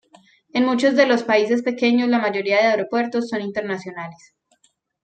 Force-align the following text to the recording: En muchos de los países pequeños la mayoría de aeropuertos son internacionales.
En 0.51 0.65
muchos 0.65 0.95
de 0.95 1.05
los 1.05 1.21
países 1.21 1.61
pequeños 1.61 2.09
la 2.09 2.17
mayoría 2.17 2.57
de 2.59 2.67
aeropuertos 2.69 3.29
son 3.29 3.41
internacionales. 3.43 4.33